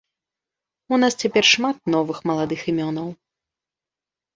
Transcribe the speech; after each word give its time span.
У 0.97 0.99
нас 1.03 1.19
цяпер 1.21 1.43
шмат 1.53 1.77
новых 1.99 2.17
маладых 2.33 2.59
імёнаў. 2.75 3.17